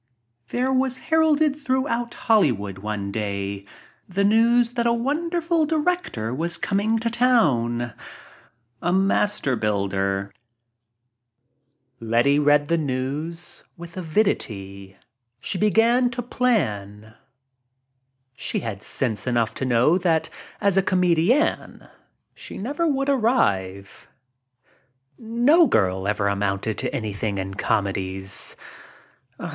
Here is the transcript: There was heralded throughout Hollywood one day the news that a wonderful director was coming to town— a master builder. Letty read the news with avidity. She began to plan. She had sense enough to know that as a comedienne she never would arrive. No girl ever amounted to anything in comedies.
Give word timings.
There 0.47 0.73
was 0.73 0.97
heralded 0.97 1.55
throughout 1.55 2.15
Hollywood 2.15 2.79
one 2.79 3.11
day 3.11 3.65
the 4.09 4.23
news 4.23 4.73
that 4.73 4.87
a 4.87 4.91
wonderful 4.91 5.67
director 5.67 6.33
was 6.33 6.57
coming 6.57 6.97
to 6.97 7.09
town— 7.11 7.93
a 8.81 8.91
master 8.91 9.55
builder. 9.55 10.33
Letty 11.99 12.39
read 12.39 12.67
the 12.67 12.79
news 12.79 13.63
with 13.77 13.95
avidity. 13.95 14.97
She 15.39 15.59
began 15.59 16.09
to 16.09 16.23
plan. 16.23 17.13
She 18.35 18.61
had 18.61 18.81
sense 18.81 19.27
enough 19.27 19.53
to 19.53 19.65
know 19.65 19.99
that 19.99 20.31
as 20.61 20.77
a 20.77 20.81
comedienne 20.81 21.87
she 22.33 22.57
never 22.57 22.87
would 22.87 23.07
arrive. 23.07 24.07
No 25.19 25.67
girl 25.67 26.07
ever 26.07 26.27
amounted 26.27 26.79
to 26.79 26.91
anything 26.91 27.37
in 27.37 27.53
comedies. 27.53 28.55